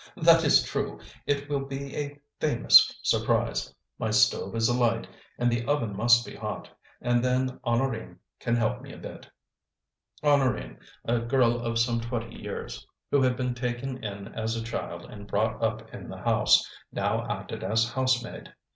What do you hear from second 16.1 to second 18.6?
house, now acted as housemaid.